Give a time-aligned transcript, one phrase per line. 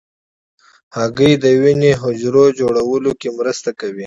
[0.97, 3.99] هګۍ د وینې حجرو جوړولو کې مرسته کوي.